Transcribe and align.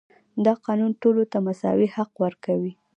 دا 0.45 0.53
قانون 0.65 0.91
ټولو 1.01 1.23
ته 1.31 1.37
مساوي 1.47 1.87
حق 1.95 2.11
ورکوي. 2.23 2.73